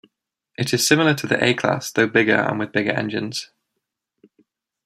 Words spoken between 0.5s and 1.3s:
It is similar to